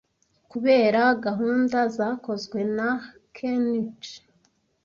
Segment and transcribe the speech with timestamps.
[0.51, 2.89] Kubera gahunda zakozwe na
[3.35, 4.17] Ken'ichi,